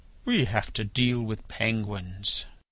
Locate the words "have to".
0.45-0.83